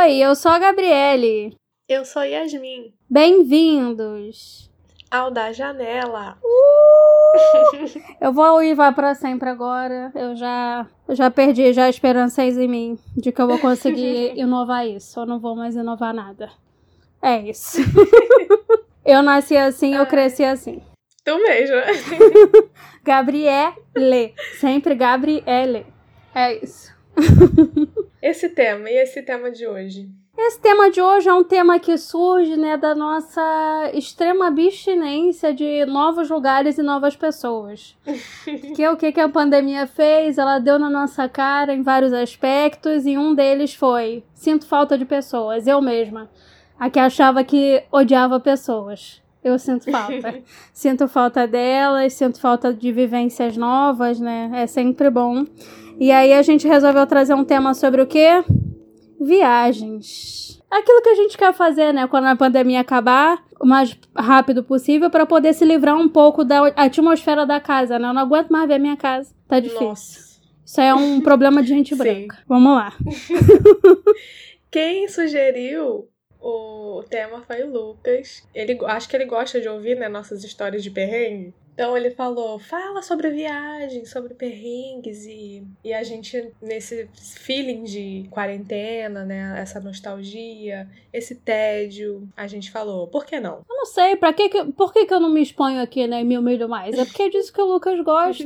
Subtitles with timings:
[0.00, 1.54] Oi, eu sou a Gabriele.
[1.86, 2.90] Eu sou Yasmin.
[3.10, 4.70] Bem-vindos
[5.10, 6.38] ao da janela.
[6.42, 8.00] Uh!
[8.18, 10.10] eu vou uivar para sempre agora.
[10.14, 14.86] Eu já, eu já perdi já esperanças em mim de que eu vou conseguir inovar
[14.86, 15.20] isso.
[15.20, 16.50] Eu não vou mais inovar nada.
[17.20, 17.76] É isso.
[19.04, 20.80] eu nasci assim, eu cresci assim.
[21.22, 21.76] Tu mesmo.
[23.04, 24.34] Gabriele.
[24.58, 25.84] Sempre Gabriele.
[26.34, 26.90] É isso.
[28.22, 30.08] Esse tema, e esse tema de hoje?
[30.36, 35.84] Esse tema de hoje é um tema que surge né, da nossa extrema abstinência de
[35.84, 37.96] novos lugares e novas pessoas.
[38.74, 40.38] que é o que, que a pandemia fez?
[40.38, 45.04] Ela deu na nossa cara em vários aspectos, e um deles foi: sinto falta de
[45.04, 46.30] pessoas, eu mesma.
[46.78, 49.20] A que achava que odiava pessoas.
[49.42, 50.40] Eu sinto falta.
[50.72, 54.50] sinto falta delas, sinto falta de vivências novas, né?
[54.54, 55.44] É sempre bom.
[56.00, 58.42] E aí a gente resolveu trazer um tema sobre o quê?
[59.20, 60.58] Viagens.
[60.70, 62.06] Aquilo que a gente quer fazer, né?
[62.06, 66.68] Quando a pandemia acabar, o mais rápido possível, para poder se livrar um pouco da
[66.68, 68.08] atmosfera da casa, né?
[68.08, 69.34] Eu não aguento mais ver a minha casa.
[69.46, 69.88] Tá difícil.
[69.88, 70.30] Nossa.
[70.64, 72.38] Isso é um problema de gente branca.
[72.48, 72.94] Vamos lá.
[74.72, 76.08] Quem sugeriu
[76.40, 78.42] o tema foi o Lucas.
[78.54, 81.52] Ele, acho que ele gosta de ouvir né, nossas histórias de perrengue.
[81.80, 88.28] Então ele falou: fala sobre viagem, sobre perrengues e, e a gente, nesse feeling de
[88.30, 89.58] quarentena, né?
[89.58, 93.62] Essa nostalgia, esse tédio, a gente falou: por que não?
[93.66, 96.20] Eu não sei, pra que, que, por que, que eu não me exponho aqui, né?
[96.20, 96.98] E me humilho mais?
[96.98, 98.44] É porque é disso que o Lucas gosta.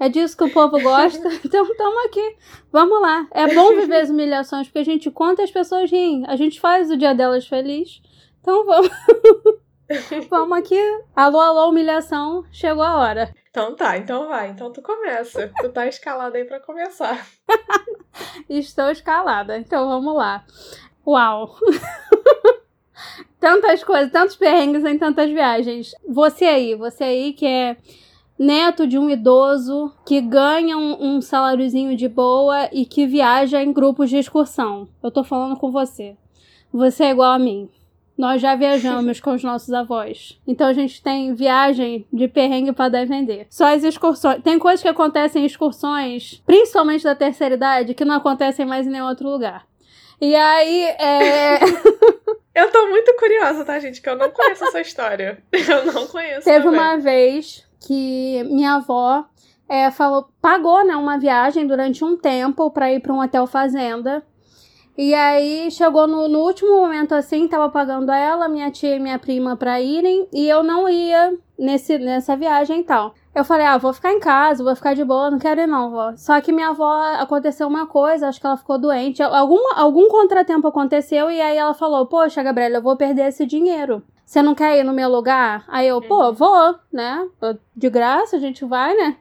[0.00, 1.28] É disso que o povo gosta.
[1.46, 2.36] Então, estamos aqui.
[2.72, 3.28] Vamos lá.
[3.30, 6.24] É bom viver as humilhações, porque a gente conta e as pessoas riem.
[6.26, 8.02] A gente faz o dia delas feliz.
[8.40, 8.90] Então, vamos.
[10.28, 10.80] vamos aqui.
[11.14, 12.44] Alô, alô, humilhação.
[12.50, 13.34] Chegou a hora.
[13.50, 14.50] Então tá, então vai.
[14.50, 15.52] Então tu começa.
[15.60, 17.26] Tu tá escalada aí para começar.
[18.48, 19.58] Estou escalada.
[19.58, 20.44] Então vamos lá.
[21.06, 21.56] Uau.
[23.38, 25.92] Tantas coisas, tantos perrengues em tantas viagens.
[26.08, 27.76] Você aí, você aí que é
[28.38, 33.72] neto de um idoso que ganha um, um saláriozinho de boa e que viaja em
[33.72, 34.88] grupos de excursão.
[35.02, 36.16] Eu tô falando com você.
[36.72, 37.68] Você é igual a mim.
[38.22, 40.40] Nós já viajamos com os nossos avós.
[40.46, 43.48] Então a gente tem viagem de perrengue para dar e vender.
[43.50, 44.40] Só as excursões.
[44.44, 48.90] Tem coisas que acontecem em excursões, principalmente da terceira idade, que não acontecem mais em
[48.90, 49.66] nenhum outro lugar.
[50.20, 51.58] E aí, é.
[52.54, 54.00] Eu tô muito curiosa, tá, gente?
[54.00, 55.42] Que eu não conheço essa história.
[55.50, 56.44] Eu não conheço.
[56.44, 56.78] Teve também.
[56.78, 59.24] uma vez que minha avó
[59.68, 64.22] é, falou, pagou né, uma viagem durante um tempo para ir para um hotel fazenda.
[64.96, 69.18] E aí chegou no, no, último momento assim, tava pagando ela, minha tia e minha
[69.18, 73.14] prima para irem, e eu não ia nesse, nessa viagem e tal.
[73.34, 75.90] Eu falei, ah, vou ficar em casa, vou ficar de boa, não quero ir não,
[75.90, 76.12] vó.
[76.16, 79.22] Só que minha avó aconteceu uma coisa, acho que ela ficou doente.
[79.22, 84.02] Algum, algum contratempo aconteceu e aí ela falou, poxa, Gabriela, eu vou perder esse dinheiro.
[84.26, 85.64] Você não quer ir no meu lugar?
[85.68, 86.32] Aí eu, pô, uhum.
[86.32, 87.26] vou, né?
[87.74, 89.16] De graça, a gente vai, né?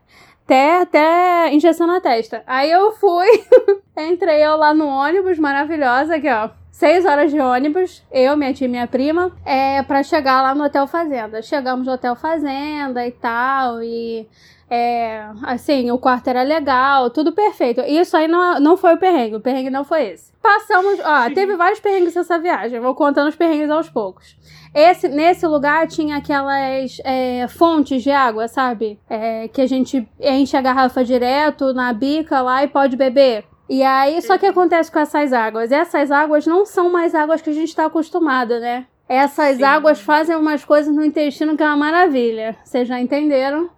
[0.45, 2.43] Até, até injeção na testa.
[2.45, 3.27] Aí eu fui,
[3.97, 6.49] entrei eu lá no ônibus, maravilhosa, aqui, ó.
[6.71, 10.63] Seis horas de ônibus, eu, minha tia e minha prima, é, para chegar lá no
[10.63, 11.41] Hotel Fazenda.
[11.41, 14.27] Chegamos no Hotel Fazenda e tal, e
[14.73, 17.81] é, assim, o quarto era legal, tudo perfeito.
[17.81, 20.31] Isso aí não, não foi o perrengue, o perrengue não foi esse.
[20.41, 24.37] Passamos, ó, teve vários perrengues nessa viagem, vou contando os perrengues aos poucos.
[24.73, 28.97] Esse, nesse lugar tinha aquelas é, fontes de água, sabe?
[29.09, 33.43] É, que a gente enche a garrafa direto na bica lá e pode beber.
[33.67, 35.69] E aí, só que acontece com essas águas?
[35.73, 38.85] Essas águas não são mais águas que a gente está acostumado, né?
[39.09, 39.63] Essas Sim.
[39.63, 42.55] águas fazem umas coisas no intestino que é uma maravilha.
[42.63, 43.69] Vocês já entenderam?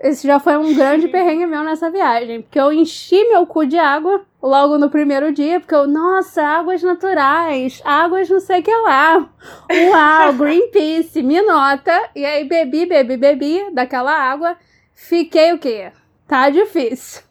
[0.00, 2.42] Esse já foi um grande perrengue meu nessa viagem.
[2.42, 6.82] Porque eu enchi meu cu de água logo no primeiro dia, porque eu, nossa, águas
[6.82, 9.28] naturais, águas não sei o que lá.
[9.90, 12.10] Uau, Greenpeace, me nota.
[12.14, 14.56] E aí bebi, bebi, bebi daquela água.
[14.94, 15.90] Fiquei o quê?
[16.26, 17.22] Tá difícil.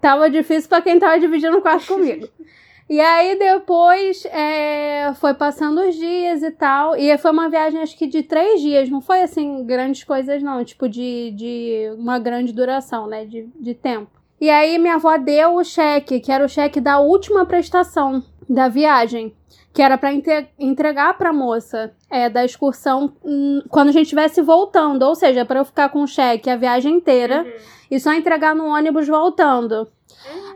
[0.00, 2.28] Tava difícil para quem tava dividindo o quarto comigo.
[2.92, 6.94] E aí depois é, foi passando os dias e tal.
[6.94, 8.90] E foi uma viagem acho que de três dias.
[8.90, 10.62] Não foi assim grandes coisas não.
[10.62, 13.24] Tipo de, de uma grande duração, né?
[13.24, 14.10] De, de tempo.
[14.38, 18.68] E aí minha avó deu o cheque, que era o cheque da última prestação da
[18.68, 19.34] viagem.
[19.72, 20.12] Que era para
[20.58, 25.02] entregar pra moça é, da excursão hum, quando a gente estivesse voltando.
[25.02, 27.52] Ou seja, para eu ficar com o cheque a viagem inteira uhum.
[27.90, 29.88] e só entregar no ônibus voltando.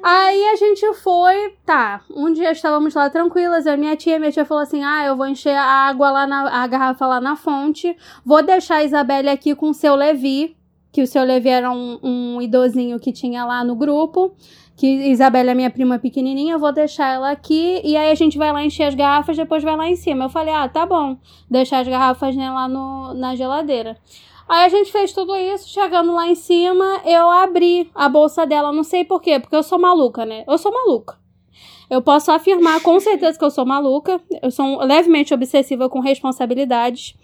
[0.03, 2.03] Aí a gente foi, tá.
[2.11, 5.27] Um dia estávamos lá tranquilas, a minha tia, minha tia falou assim: ah, eu vou
[5.27, 9.55] encher a água lá na a garrafa lá na fonte, vou deixar a Isabelle aqui
[9.55, 10.57] com o seu Levi,
[10.97, 14.35] que o seu Levi era um, um idosinho que tinha lá no grupo,
[14.75, 18.51] que Isabela é minha prima pequenininha, vou deixar ela aqui e aí a gente vai
[18.51, 20.25] lá encher as garrafas, depois vai lá em cima.
[20.25, 21.19] Eu falei, ah, tá bom,
[21.51, 23.99] deixar as garrafas né, lá no, na geladeira.
[24.49, 28.73] Aí a gente fez tudo isso, chegando lá em cima, eu abri a bolsa dela,
[28.73, 30.45] não sei por quê, porque eu sou maluca, né?
[30.49, 31.19] Eu sou maluca.
[31.91, 37.15] Eu posso afirmar com certeza que eu sou maluca, eu sou levemente obsessiva com responsabilidades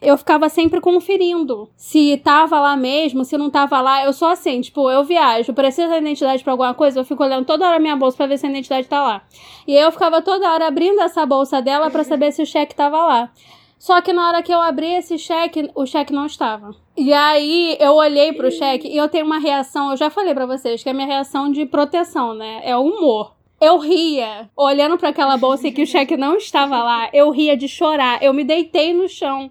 [0.00, 4.04] eu ficava sempre conferindo se tava lá mesmo, se não tava lá.
[4.04, 7.44] Eu sou assim, tipo, eu viajo, preciso da identidade pra alguma coisa, eu fico olhando
[7.44, 9.22] toda hora minha bolsa pra ver se a identidade tá lá.
[9.66, 12.96] E eu ficava toda hora abrindo essa bolsa dela para saber se o cheque tava
[13.04, 13.30] lá.
[13.78, 16.74] Só que na hora que eu abri esse cheque, o cheque não estava.
[16.96, 20.44] E aí eu olhei pro cheque e eu tenho uma reação, eu já falei para
[20.44, 22.60] vocês, que é a minha reação de proteção, né?
[22.62, 23.32] É o humor.
[23.60, 27.10] Eu ria, olhando para aquela bolsa que o cheque não estava lá.
[27.12, 28.22] Eu ria de chorar.
[28.22, 29.50] Eu me deitei no chão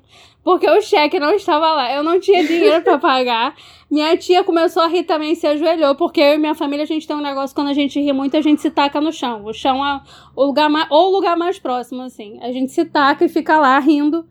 [0.49, 1.93] porque o cheque não estava lá.
[1.93, 3.53] Eu não tinha dinheiro para pagar.
[3.87, 7.07] Minha tia começou a rir também, se ajoelhou, porque eu e minha família a gente
[7.07, 9.45] tem um negócio quando a gente ri muito, a gente se taca no chão.
[9.45, 10.01] O chão é
[10.35, 12.39] o lugar mais, ou o lugar mais próximo, assim.
[12.41, 14.25] A gente se taca e fica lá rindo.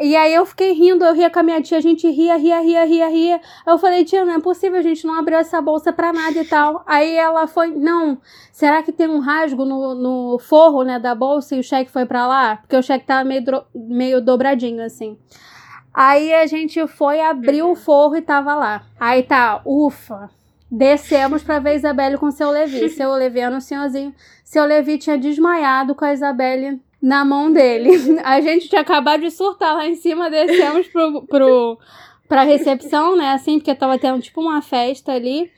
[0.00, 2.60] E aí eu fiquei rindo, eu ria com a minha tia, a gente ria, ria,
[2.60, 3.40] ria, ria, ria.
[3.66, 6.44] Eu falei, tia, não é possível, a gente não abriu essa bolsa pra nada e
[6.44, 6.84] tal.
[6.86, 8.18] Aí ela foi, não,
[8.52, 12.06] será que tem um rasgo no, no forro, né, da bolsa e o cheque foi
[12.06, 12.56] pra lá?
[12.58, 13.42] Porque o cheque tava meio,
[13.74, 15.18] meio dobradinho, assim.
[15.92, 18.82] Aí a gente foi, abriu o forro e tava lá.
[19.00, 20.30] Aí tá, ufa.
[20.70, 22.88] Descemos pra ver a Isabelle com seu Levi.
[22.90, 24.14] Seu Levi era um senhorzinho.
[24.44, 28.18] Seu Levi tinha desmaiado com a Isabelle na mão dele.
[28.24, 31.78] A gente tinha acabado de surtar lá em cima, descemos pro, pro,
[32.28, 33.30] pra recepção, né?
[33.32, 35.50] Assim, porque tava tendo tipo uma festa ali.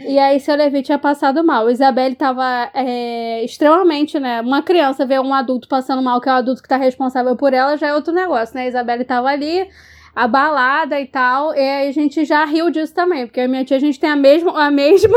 [0.00, 1.68] E aí, seu Levi tinha passado mal.
[1.68, 4.40] Isabelle tava é, extremamente, né?
[4.40, 7.52] Uma criança vê um adulto passando mal, que é o adulto que tá responsável por
[7.52, 8.68] ela, já é outro negócio, né?
[8.68, 9.68] Isabelle tava ali,
[10.18, 11.54] abalada e tal.
[11.54, 14.10] E aí a gente já riu disso também, porque a minha tia, a gente tem
[14.10, 15.16] a mesma, a mesma,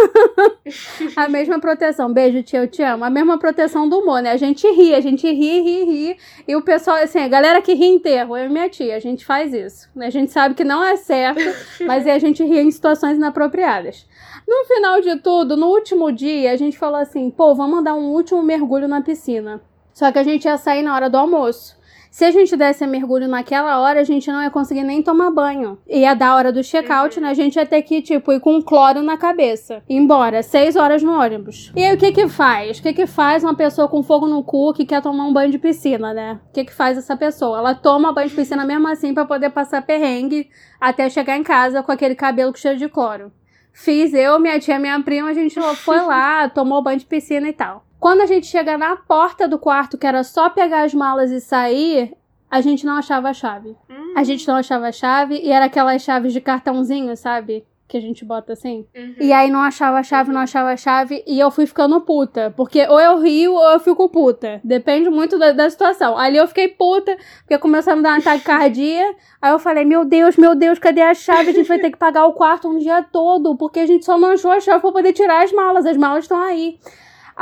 [1.17, 2.13] a mesma proteção.
[2.13, 3.03] Beijo, tia, eu te amo.
[3.03, 4.31] A mesma proteção do humor, né?
[4.31, 6.17] A gente ri, a gente ri, ri, ri.
[6.47, 9.25] E o pessoal, assim, a galera que ri enterro, eu e minha tia, a gente
[9.25, 9.89] faz isso.
[9.97, 11.41] A gente sabe que não é certo,
[11.87, 14.05] mas a gente ri em situações inapropriadas.
[14.47, 18.11] No final de tudo, no último dia, a gente falou assim: pô, vamos dar um
[18.11, 19.61] último mergulho na piscina.
[19.93, 21.80] Só que a gente ia sair na hora do almoço.
[22.11, 25.79] Se a gente desse mergulho naquela hora, a gente não ia conseguir nem tomar banho.
[25.87, 27.23] Ia dar a hora do check-out, uhum.
[27.23, 27.31] né?
[27.31, 29.81] A gente ia ter que, tipo, ir com cloro na cabeça.
[29.87, 30.43] Ir embora.
[30.43, 31.71] Seis horas no ônibus.
[31.73, 32.79] E aí, o que que faz?
[32.79, 35.51] O que que faz uma pessoa com fogo no cu que quer tomar um banho
[35.51, 36.37] de piscina, né?
[36.49, 37.59] O que que faz essa pessoa?
[37.59, 40.49] Ela toma banho de piscina mesmo assim para poder passar perrengue
[40.81, 43.31] até chegar em casa com aquele cabelo cheio de cloro.
[43.71, 47.53] Fiz eu, minha tia, minha prima, a gente foi lá, tomou banho de piscina e
[47.53, 47.85] tal.
[48.01, 51.39] Quando a gente chega na porta do quarto, que era só pegar as malas e
[51.39, 52.17] sair,
[52.49, 53.77] a gente não achava a chave.
[53.87, 54.13] Hum.
[54.17, 57.63] A gente não achava a chave e era aquelas chaves de cartãozinho, sabe?
[57.87, 58.87] Que a gente bota assim.
[58.95, 59.15] Uhum.
[59.19, 61.23] E aí não achava a chave, não achava a chave.
[61.27, 62.51] E eu fui ficando puta.
[62.57, 64.59] Porque ou eu rio ou eu fico puta.
[64.63, 66.17] Depende muito da, da situação.
[66.17, 69.13] Ali eu fiquei puta, porque começou a me dar um taquicardia.
[69.39, 71.51] Aí eu falei, meu Deus, meu Deus, cadê a chave?
[71.51, 73.55] A gente vai ter que pagar o quarto um dia todo.
[73.55, 75.85] Porque a gente só não achou a chave pra poder tirar as malas.
[75.85, 76.79] As malas estão aí.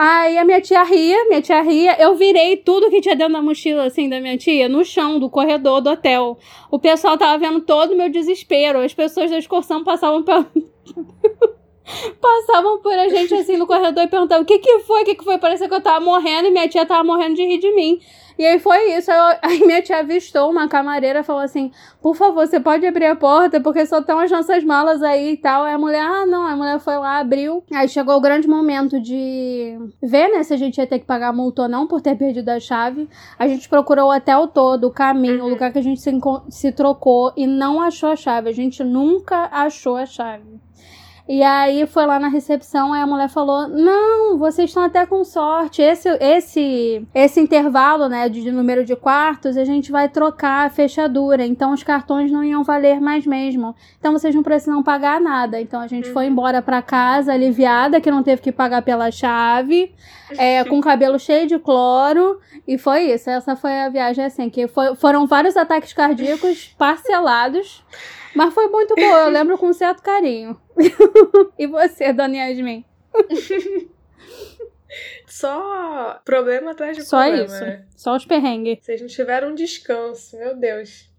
[0.02, 2.02] Aí a minha tia ria, minha tia ria.
[2.02, 5.30] Eu virei tudo que tinha dentro da mochila, assim, da minha tia, no chão do
[5.30, 6.38] corredor do hotel.
[6.72, 8.80] O pessoal tava vendo todo o meu desespero.
[8.80, 10.50] As pessoas da excursão passavam pela.
[12.22, 15.16] passavam por a gente assim no corredor e perguntavam o que que foi, o que
[15.16, 15.38] que foi.
[15.38, 18.00] Parecia que eu tava morrendo e minha tia tava morrendo de rir de mim.
[18.40, 19.12] E aí foi isso.
[19.44, 23.60] Aí minha tia avistou uma camareira falou assim: por favor, você pode abrir a porta,
[23.60, 25.66] porque só estão as nossas malas aí e tal.
[25.66, 27.62] Aí a mulher, ah, não, a mulher foi lá, abriu.
[27.70, 31.34] Aí chegou o grande momento de ver, né, se a gente ia ter que pagar
[31.34, 33.10] multa ou não por ter perdido a chave.
[33.38, 36.12] A gente procurou o hotel todo, o caminho, o lugar que a gente se,
[36.50, 38.50] se trocou e não achou a chave.
[38.50, 40.60] A gente nunca achou a chave.
[41.30, 45.24] E aí foi lá na recepção, aí a mulher falou: "Não, vocês estão até com
[45.24, 45.80] sorte.
[45.80, 50.70] Esse esse esse intervalo, né, de, de número de quartos, a gente vai trocar a
[50.72, 51.46] fechadura.
[51.46, 53.76] Então os cartões não iam valer mais mesmo.
[54.00, 55.62] Então vocês não precisam pagar nada.
[55.62, 56.14] Então a gente uhum.
[56.14, 59.94] foi embora para casa aliviada que não teve que pagar pela chave,
[60.32, 63.30] é, com o cabelo cheio de cloro e foi isso.
[63.30, 67.84] Essa foi a viagem assim, que foi, foram vários ataques cardíacos parcelados.
[68.36, 70.60] Mas foi muito boa, eu lembro com um certo carinho.
[71.58, 72.86] e você, Dona Yasmin?
[75.28, 77.48] Só problema atrás de Só problema.
[77.48, 77.66] Só isso.
[77.66, 77.86] Né?
[77.96, 78.80] Só os perrengues.
[78.82, 81.10] Vocês não tiveram um descanso, meu Deus.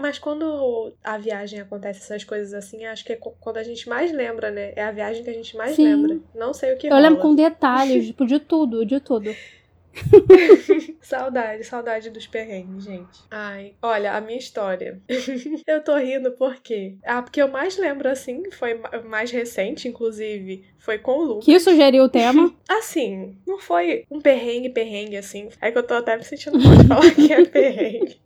[0.00, 4.12] Mas quando a viagem acontece essas coisas assim, acho que é quando a gente mais
[4.12, 4.72] lembra, né?
[4.76, 5.84] É a viagem que a gente mais Sim.
[5.84, 6.18] lembra.
[6.34, 7.08] Não sei o que Eu rola.
[7.08, 9.34] lembro com detalhes, tipo, de tudo, de tudo.
[11.00, 13.22] saudade, saudade dos perrengues, gente.
[13.30, 15.00] Ai, olha, a minha história.
[15.66, 16.96] eu tô rindo porque.
[17.04, 21.44] Ah, porque eu mais lembro assim, foi mais recente, inclusive, foi com o Lucas.
[21.44, 22.54] Que sugeriu o tema?
[22.68, 25.48] assim, não foi um perrengue, perrengue, assim.
[25.60, 28.20] É que eu tô até me sentindo mal de falar que é perrengue.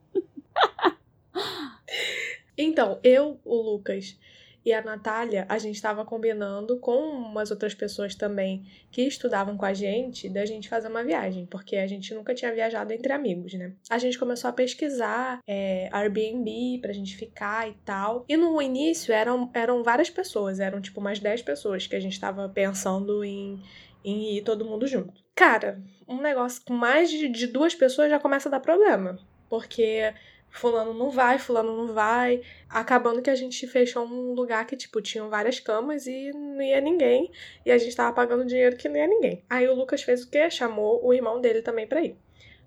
[2.56, 4.16] então, eu, o Lucas
[4.68, 9.64] e a Natália, a gente estava combinando com umas outras pessoas também que estudavam com
[9.64, 13.54] a gente, da gente fazer uma viagem, porque a gente nunca tinha viajado entre amigos,
[13.54, 13.72] né?
[13.88, 18.25] A gente começou a pesquisar é, Airbnb pra gente ficar e tal.
[18.28, 22.12] E no início eram, eram várias pessoas, eram tipo umas 10 pessoas que a gente
[22.12, 23.62] estava pensando em,
[24.04, 25.22] em ir todo mundo junto.
[25.34, 29.18] Cara, um negócio com mais de, de duas pessoas já começa a dar problema.
[29.48, 30.12] Porque
[30.50, 32.42] fulano não vai, fulano não vai.
[32.68, 36.80] Acabando que a gente fechou um lugar que, tipo, tinham várias camas e não ia
[36.80, 37.30] ninguém.
[37.64, 39.44] E a gente tava pagando dinheiro que não ia ninguém.
[39.48, 40.50] Aí o Lucas fez o quê?
[40.50, 42.16] Chamou o irmão dele também pra ir.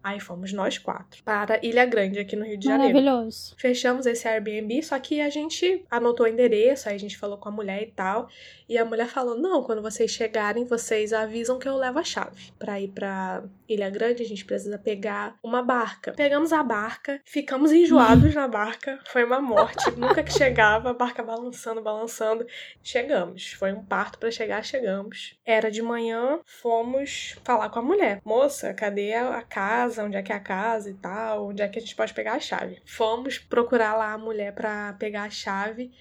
[0.03, 2.93] Aí fomos nós quatro para Ilha Grande, aqui no Rio de Janeiro.
[2.93, 3.55] Maravilhoso.
[3.58, 7.50] Fechamos esse Airbnb, só que a gente anotou o endereço, aí a gente falou com
[7.50, 8.27] a mulher e tal.
[8.67, 12.51] E a mulher falou: Não, quando vocês chegarem, vocês avisam que eu levo a chave.
[12.58, 16.13] Pra ir pra Ilha Grande, a gente precisa pegar uma barca.
[16.13, 19.00] Pegamos a barca, ficamos enjoados na barca.
[19.08, 19.91] Foi uma morte.
[20.00, 22.46] Nunca que chegava, a barca balançando, balançando.
[22.81, 23.51] Chegamos.
[23.53, 25.38] Foi um parto para chegar, chegamos.
[25.46, 29.90] Era de manhã, fomos falar com a mulher: Moça, cadê a casa?
[29.91, 32.13] Casa, onde é que é a casa e tal, onde é que a gente pode
[32.13, 32.77] pegar a chave.
[32.86, 35.91] Fomos procurar lá a mulher para pegar a chave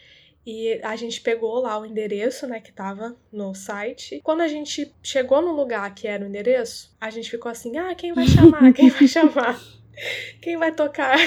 [0.47, 4.21] e a gente pegou lá o endereço, né, que tava no site.
[4.23, 7.95] Quando a gente chegou no lugar que era o endereço, a gente ficou assim: ah,
[7.95, 8.73] quem vai chamar?
[8.73, 9.61] Quem vai chamar?
[10.41, 11.19] Quem vai tocar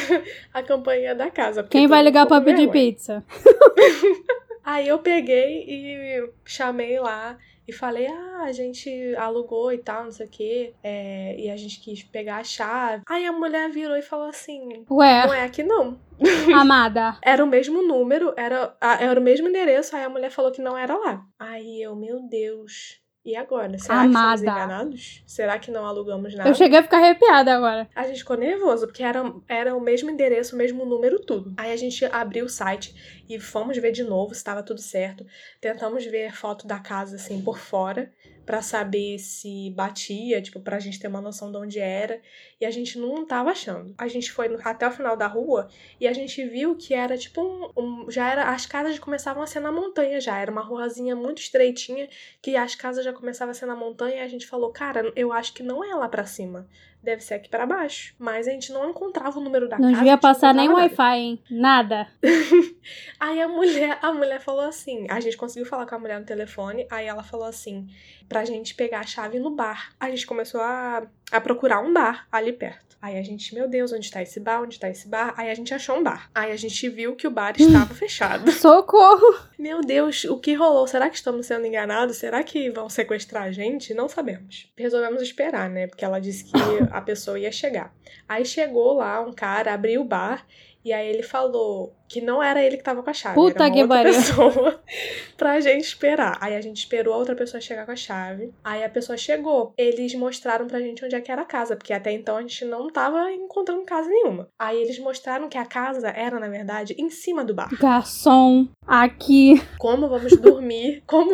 [0.51, 1.63] a campainha da casa?
[1.63, 3.23] Quem vai ligar pra pedir pizza?
[4.65, 10.11] Aí eu peguei e chamei lá e falei, ah, a gente alugou e tal, não
[10.11, 13.03] sei o quê, é, e a gente quis pegar a chave.
[13.07, 15.25] Aí a mulher virou e falou assim: Ué.
[15.25, 15.99] Não é aqui não.
[16.55, 17.17] Amada.
[17.21, 20.77] era o mesmo número, era, era o mesmo endereço, aí a mulher falou que não
[20.77, 21.25] era lá.
[21.39, 23.02] Aí eu, meu Deus.
[23.25, 23.77] E agora?
[23.79, 24.09] Será Amada.
[24.09, 25.23] que fomos enganados?
[25.25, 26.49] Será que não alugamos nada?
[26.49, 27.89] Eu cheguei a ficar arrepiada agora.
[27.95, 31.53] A gente ficou nervoso, porque era, era o mesmo endereço, o mesmo número, tudo.
[31.55, 35.25] Aí a gente abriu o site e fomos ver de novo se estava tudo certo.
[35.61, 38.11] Tentamos ver foto da casa, assim, por fora
[38.45, 42.21] para saber se batia, tipo, pra gente ter uma noção de onde era,
[42.59, 43.93] e a gente não tava achando.
[43.97, 45.69] A gente foi até o final da rua
[45.99, 49.47] e a gente viu que era tipo um, um, já era as casas começavam a
[49.47, 52.07] ser na montanha já, era uma ruazinha muito estreitinha
[52.41, 55.31] que as casas já começavam a ser na montanha e a gente falou: "Cara, eu
[55.31, 56.67] acho que não é lá para cima
[57.03, 58.15] deve ser aqui para baixo.
[58.17, 59.91] Mas a gente não encontrava o número da não casa.
[59.91, 61.43] Não devia passar nem Wi-Fi, hein?
[61.51, 62.07] Nada.
[63.19, 66.25] aí a mulher, a mulher falou assim, a gente conseguiu falar com a mulher no
[66.25, 67.87] telefone, aí ela falou assim,
[68.27, 69.93] pra gente pegar a chave no bar.
[69.99, 72.93] A gente começou a, a procurar um bar ali perto.
[73.03, 74.61] Aí a gente, meu Deus, onde tá esse bar?
[74.61, 75.33] Onde tá esse bar?
[75.35, 76.29] Aí a gente achou um bar.
[76.33, 78.49] Aí a gente viu que o bar estava fechado.
[78.49, 79.41] Socorro!
[79.59, 80.87] Meu Deus, o que rolou?
[80.87, 82.15] Será que estamos sendo enganados?
[82.15, 83.93] Será que vão sequestrar a gente?
[83.93, 84.71] Não sabemos.
[84.77, 85.85] Resolvemos esperar, né?
[85.87, 86.53] Porque ela disse que
[86.93, 87.93] a pessoa ia chegar.
[88.27, 90.45] Aí chegou lá um cara, abriu o bar
[90.85, 93.33] e aí ele falou que não era ele que tava com a chave.
[93.33, 94.83] Puta era que outra pessoa
[95.35, 96.37] pra gente esperar.
[96.39, 98.53] Aí a gente esperou a outra pessoa chegar com a chave.
[98.63, 99.73] Aí a pessoa chegou.
[99.75, 102.65] Eles mostraram pra gente onde é que era a casa, porque até então a gente
[102.65, 104.47] não tava encontrando casa nenhuma.
[104.59, 107.69] Aí eles mostraram que a casa era, na verdade, em cima do bar.
[107.79, 109.59] Garçom, aqui.
[109.79, 111.01] Como vamos dormir?
[111.07, 111.31] Como,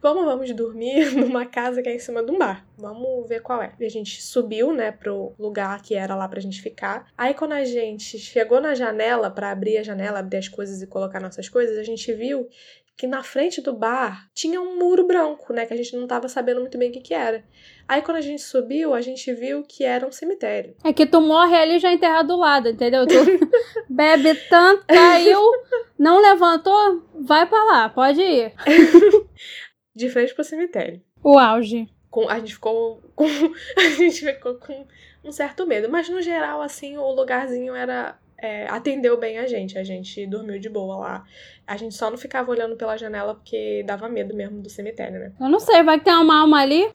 [0.00, 2.64] como vamos dormir numa casa que é em cima de um bar?
[2.76, 3.72] Vamos ver qual é.
[3.78, 7.06] E a gente subiu, né, pro lugar que era lá pra gente ficar.
[7.16, 10.86] Aí quando a gente chegou na janela para abrir a janela, abrir as coisas e
[10.86, 12.48] colocar nossas coisas, a gente viu
[12.98, 16.28] que na frente do bar tinha um muro branco, né, que a gente não tava
[16.28, 17.44] sabendo muito bem o que que era.
[17.86, 20.74] Aí quando a gente subiu, a gente viu que era um cemitério.
[20.82, 23.06] É que tu morre ali já enterrado do lado, entendeu?
[23.06, 23.14] Tu
[23.88, 25.40] bebe tanto, caiu,
[25.96, 28.52] não levantou, vai para lá, pode ir.
[29.94, 31.00] De frente pro cemitério.
[31.22, 31.88] O auge.
[32.10, 33.26] Com, a gente ficou com
[33.78, 34.88] a gente ficou com
[35.22, 39.76] um certo medo, mas no geral assim o lugarzinho era é, atendeu bem a gente.
[39.76, 41.24] A gente dormiu de boa lá.
[41.66, 45.32] A gente só não ficava olhando pela janela porque dava medo mesmo do cemitério, né?
[45.38, 46.88] Eu não sei, vai que tem uma alma ali.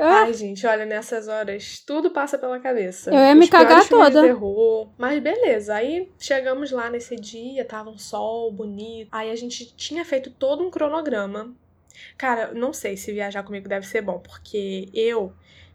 [0.00, 3.10] Ai, gente, olha, nessas horas tudo passa pela cabeça.
[3.10, 4.22] Eu ia me cagar toda.
[4.22, 4.88] Terror.
[4.96, 9.08] Mas beleza, aí chegamos lá nesse dia, tava um sol bonito.
[9.12, 11.54] Aí a gente tinha feito todo um cronograma.
[12.16, 15.32] Cara, não sei se viajar comigo deve ser bom, porque eu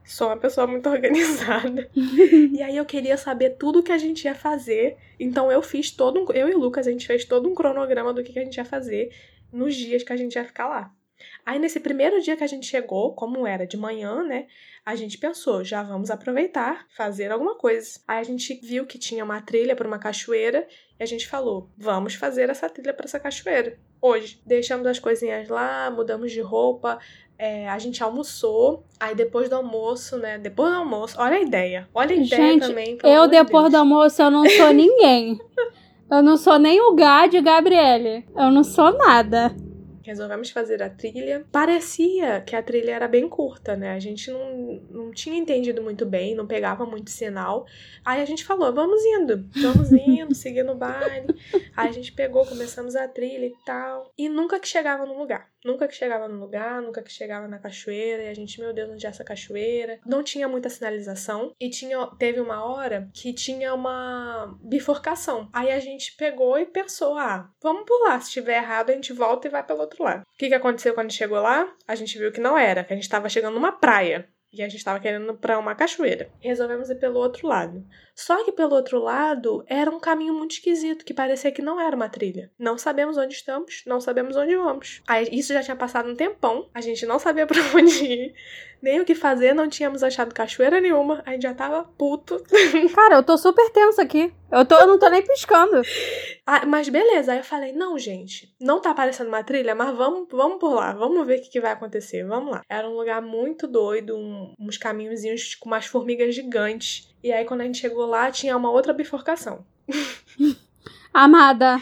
[0.09, 1.89] sou uma pessoa muito organizada.
[1.95, 4.97] e aí eu queria saber tudo que a gente ia fazer.
[5.19, 6.31] Então eu fiz todo um.
[6.33, 8.57] Eu e o Lucas, a gente fez todo um cronograma do que, que a gente
[8.57, 9.13] ia fazer
[9.51, 10.93] nos dias que a gente ia ficar lá.
[11.45, 14.47] Aí nesse primeiro dia que a gente chegou, como era de manhã, né?
[14.85, 17.99] A gente pensou, já vamos aproveitar, fazer alguma coisa.
[18.07, 20.65] Aí a gente viu que tinha uma trilha para uma cachoeira
[20.97, 24.41] e a gente falou, vamos fazer essa trilha para essa cachoeira hoje.
[24.45, 26.99] Deixamos as coisinhas lá, mudamos de roupa,
[27.39, 30.37] é, a gente almoçou, aí depois do almoço, né?
[30.37, 31.87] Depois do almoço, olha a ideia.
[31.93, 32.97] Olha a ideia gente, também.
[33.01, 33.71] Eu, depois Deus.
[33.71, 35.39] do almoço, eu não sou ninguém.
[36.11, 38.25] eu não sou nem o Gad Gabriele.
[38.35, 39.55] Eu não sou nada
[40.09, 41.45] resolvemos fazer a trilha.
[41.51, 43.91] Parecia que a trilha era bem curta, né?
[43.91, 47.65] A gente não, não tinha entendido muito bem, não pegava muito sinal.
[48.03, 51.35] Aí a gente falou, vamos indo, vamos indo, seguindo o baile.
[51.75, 54.11] Aí a gente pegou, começamos a trilha e tal.
[54.17, 55.49] E nunca que chegava no lugar.
[55.63, 58.23] Nunca que chegava no lugar, nunca que chegava na cachoeira.
[58.23, 59.99] E a gente, meu Deus, onde é essa cachoeira?
[60.05, 61.53] Não tinha muita sinalização.
[61.59, 65.49] E tinha, teve uma hora que tinha uma bifurcação.
[65.51, 68.21] Aí a gente pegou e pensou, ah, vamos pular.
[68.21, 71.11] Se estiver errado, a gente volta e vai pelo outro O que, que aconteceu quando
[71.11, 71.71] chegou lá?
[71.87, 74.27] A gente viu que não era, que a gente estava chegando numa praia.
[74.51, 76.27] E a gente estava querendo para uma cachoeira.
[76.39, 77.85] Resolvemos ir pelo outro lado.
[78.19, 81.95] Só que pelo outro lado era um caminho muito esquisito, que parecia que não era
[81.95, 82.51] uma trilha.
[82.59, 85.01] Não sabemos onde estamos, não sabemos onde vamos.
[85.07, 88.35] Aí, isso já tinha passado um tempão, a gente não sabia para onde ir,
[88.81, 92.43] nem o que fazer, não tínhamos achado cachoeira nenhuma, a gente já tava puto.
[92.93, 94.33] Cara, eu tô super tensa aqui.
[94.51, 95.81] Eu, tô, eu não tô nem piscando.
[96.45, 100.27] Ah, mas beleza, aí eu falei, não, gente, não tá aparecendo uma trilha, mas vamos,
[100.29, 102.63] vamos por lá, vamos ver o que, que vai acontecer, vamos lá.
[102.67, 107.08] Era um lugar muito doido, um, uns caminhozinhos com umas formigas gigantes.
[107.23, 109.65] E aí, quando a gente chegou lá, tinha uma outra bifurcação.
[111.13, 111.79] Amada.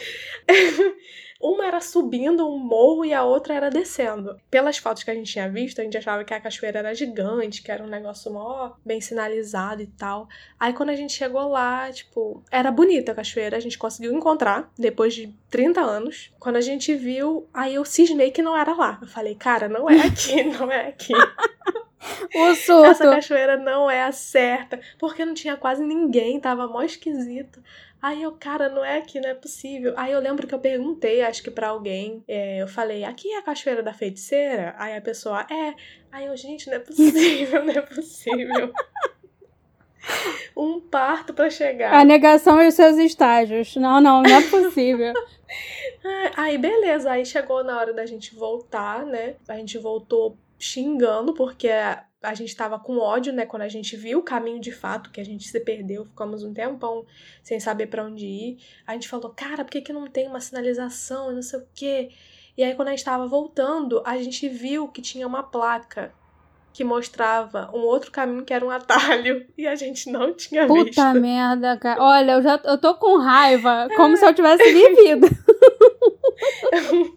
[1.39, 4.39] Uma era subindo um morro e a outra era descendo.
[4.50, 7.62] Pelas fotos que a gente tinha visto, a gente achava que a cachoeira era gigante,
[7.62, 10.27] que era um negócio mó bem sinalizado e tal.
[10.60, 14.72] Aí quando a gente chegou lá, tipo, era bonita a cachoeira, a gente conseguiu encontrar
[14.77, 16.34] depois de 30 anos.
[16.39, 18.98] Quando a gente viu, aí eu cismei que não era lá.
[19.00, 21.13] Eu falei, cara, não é aqui, não é aqui.
[22.35, 22.85] O surto.
[22.85, 24.79] Essa cachoeira não é a certa.
[24.99, 27.61] Porque não tinha quase ninguém, tava mó esquisito.
[28.01, 29.93] Aí eu, cara, não é aqui, não é possível.
[29.97, 33.39] Aí eu lembro que eu perguntei, acho que para alguém, é, eu falei, aqui é
[33.39, 34.75] a cachoeira da feiticeira?
[34.77, 35.74] Aí a pessoa, é.
[36.11, 38.72] Aí eu, gente, não é possível, não é possível.
[40.55, 41.93] um parto para chegar.
[41.93, 43.75] A negação e os seus estágios.
[43.75, 45.13] Não, não, não é possível.
[46.35, 49.35] aí beleza, aí chegou na hora da gente voltar, né?
[49.48, 53.46] A gente voltou xingando, porque a gente estava com ódio, né?
[53.46, 56.53] Quando a gente viu o caminho de fato, que a gente se perdeu, ficamos um
[56.53, 57.05] tempão
[57.43, 58.57] sem saber para onde ir.
[58.85, 61.67] A gente falou, cara, por que, que não tem uma sinalização e não sei o
[61.74, 62.09] quê?
[62.57, 66.11] E aí, quando a gente estava voltando, a gente viu que tinha uma placa
[66.74, 70.83] que mostrava um outro caminho que era um atalho e a gente não tinha Puta
[70.83, 70.96] visto.
[70.96, 72.01] Puta merda, cara.
[72.01, 74.17] Olha, eu já eu tô com raiva, como é.
[74.17, 75.27] se eu tivesse vivido.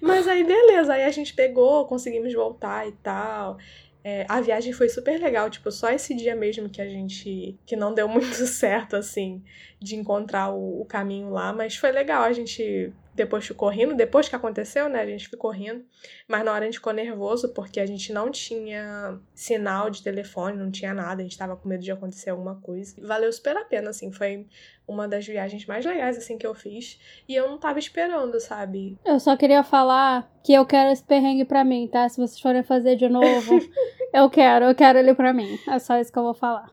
[0.00, 0.92] Mas aí, beleza.
[0.92, 3.58] Aí a gente pegou, conseguimos voltar e tal.
[4.04, 7.58] É, a viagem foi super legal, tipo, só esse dia mesmo que a gente.
[7.66, 9.42] que não deu muito certo, assim,
[9.80, 14.28] de encontrar o, o caminho lá, mas foi legal, a gente depois ficou rindo, depois
[14.28, 15.84] que aconteceu, né, a gente ficou rindo,
[16.28, 20.56] mas na hora a gente ficou nervoso porque a gente não tinha sinal de telefone,
[20.56, 22.94] não tinha nada, a gente tava com medo de acontecer alguma coisa.
[23.02, 24.46] Valeu super a pena, assim, foi
[24.88, 26.98] uma das viagens mais legais, assim, que eu fiz,
[27.28, 28.96] e eu não tava esperando, sabe?
[29.04, 32.08] Eu só queria falar que eu quero esse perrengue pra mim, tá?
[32.08, 33.58] Se vocês forem fazer de novo,
[34.14, 36.70] eu quero, eu quero ele pra mim, é só isso que eu vou falar.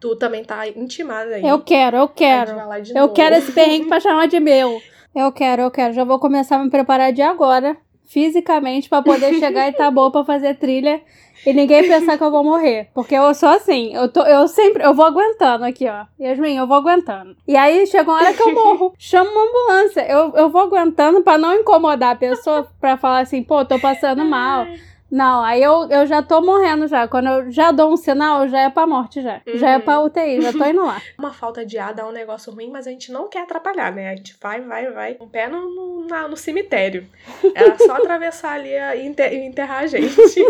[0.00, 1.46] tu também tá intimada aí.
[1.46, 2.50] Eu quero, eu quero.
[2.50, 3.14] Eu novo.
[3.14, 4.82] quero esse perrengue pra chamar de meu.
[5.14, 5.92] Eu quero, eu quero.
[5.92, 7.76] Já vou começar a me preparar de agora,
[8.12, 11.00] fisicamente, para poder chegar e tá boa pra fazer trilha
[11.44, 12.88] e ninguém pensar que eu vou morrer.
[12.94, 16.04] Porque eu sou assim, eu, tô, eu sempre, eu vou aguentando aqui, ó.
[16.20, 17.36] Yasmin, eu vou aguentando.
[17.48, 18.92] E aí chega uma hora que eu morro.
[18.98, 20.06] Chamo uma ambulância.
[20.06, 24.24] Eu, eu vou aguentando para não incomodar a pessoa, para falar assim, pô, tô passando
[24.24, 24.66] mal.
[25.12, 27.06] Não, aí eu, eu já tô morrendo já.
[27.06, 29.42] Quando eu já dou um sinal, já é pra morte já.
[29.46, 29.58] Uhum.
[29.58, 30.06] Já é pra uhum.
[30.06, 31.02] UTI, já tô indo lá.
[31.18, 34.08] Uma falta de ar dá um negócio ruim, mas a gente não quer atrapalhar, né?
[34.08, 35.18] A gente vai, vai, vai.
[35.20, 37.06] Um pé no, no, no cemitério.
[37.54, 40.08] Era só atravessar ali e enter, enterrar a gente.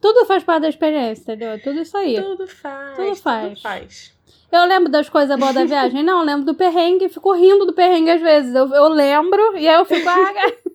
[0.00, 1.62] Tudo faz parte da experiência, entendeu?
[1.62, 2.18] Tudo isso aí.
[2.18, 2.96] Tudo faz.
[2.96, 3.48] Tudo faz.
[3.48, 4.14] Tudo faz.
[4.50, 6.02] Eu lembro das coisas boas da viagem.
[6.02, 8.54] Não, eu lembro do perrengue, fico rindo do perrengue às vezes.
[8.54, 10.32] Eu, eu lembro e aí eu fico, ah,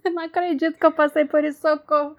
[0.14, 2.16] não acredito que eu passei por isso, socorro.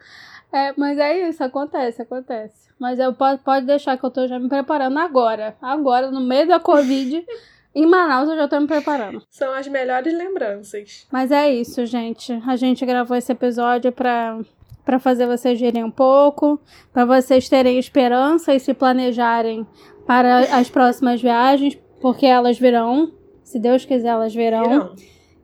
[0.53, 2.71] É, mas é isso, acontece, acontece.
[2.79, 5.57] Mas eu pode, pode deixar que eu tô já me preparando agora.
[5.61, 7.25] Agora, no meio da Covid.
[7.73, 9.23] Em Manaus eu já tô me preparando.
[9.31, 11.07] São as melhores lembranças.
[11.11, 12.33] Mas é isso, gente.
[12.45, 14.41] A gente gravou esse episódio pra,
[14.85, 16.61] pra fazer vocês rirem um pouco,
[16.93, 19.65] para vocês terem esperança e se planejarem
[20.05, 23.13] para as próximas viagens, porque elas virão.
[23.45, 24.65] Se Deus quiser, elas virão.
[24.65, 24.95] virão.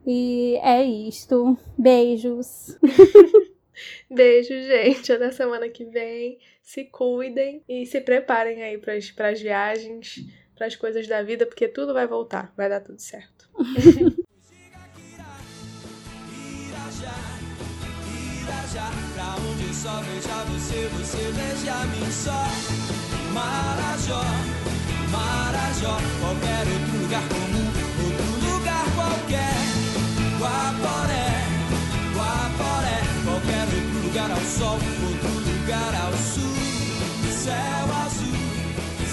[0.06, 1.58] E é isto.
[1.76, 2.78] Beijos.
[4.08, 5.12] Beijo, gente.
[5.12, 6.38] Até semana que vem.
[6.62, 11.68] Se cuidem e se preparem aí para as viagens, para as coisas da vida, porque
[11.68, 12.52] tudo vai voltar.
[12.56, 13.48] Vai dar tudo certo.
[19.14, 22.44] pra onde só veja você, você veja mim só.
[23.32, 24.22] Marajó,
[25.10, 27.65] Marajó, qualquer outro lugar comum,
[34.58, 36.56] sol, outro lugar ao sul,
[37.30, 38.38] céu azul,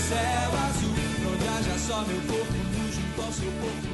[0.07, 0.95] céu azul,
[1.31, 3.92] onde haja só meu corpo, fujo com seu corpo.